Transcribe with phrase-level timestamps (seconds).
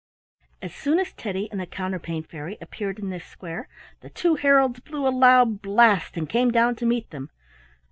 [0.63, 3.67] As soon as Teddy and the Counterpane Fairy appeared in this square,
[3.99, 7.29] the two heralds blew a loud blast and come down to meet them.